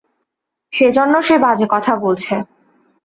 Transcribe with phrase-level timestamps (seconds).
[0.73, 2.33] সেজন্য সে বাজে কথা বলছে।